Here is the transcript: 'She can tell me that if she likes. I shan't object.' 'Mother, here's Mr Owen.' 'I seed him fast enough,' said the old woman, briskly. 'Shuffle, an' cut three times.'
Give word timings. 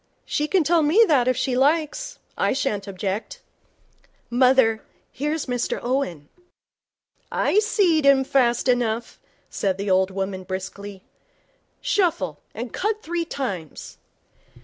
'She 0.25 0.47
can 0.47 0.63
tell 0.63 0.81
me 0.81 1.05
that 1.07 1.27
if 1.27 1.37
she 1.37 1.55
likes. 1.55 2.17
I 2.35 2.53
shan't 2.53 2.87
object.' 2.87 3.39
'Mother, 4.31 4.81
here's 5.11 5.45
Mr 5.45 5.79
Owen.' 5.83 6.27
'I 7.31 7.59
seed 7.59 8.03
him 8.03 8.23
fast 8.23 8.67
enough,' 8.67 9.19
said 9.51 9.77
the 9.77 9.91
old 9.91 10.09
woman, 10.09 10.43
briskly. 10.43 11.03
'Shuffle, 11.81 12.39
an' 12.55 12.71
cut 12.71 13.03
three 13.03 13.25
times.' 13.25 13.99